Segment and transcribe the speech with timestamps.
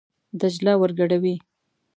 [0.39, 1.35] دجله ور ګډوي.